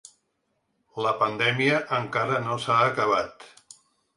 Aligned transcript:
La 1.07 1.11
pandèmia 1.19 1.81
encara 1.99 2.41
no 2.47 2.59
s’ha 2.65 2.79
acabat. 2.87 3.49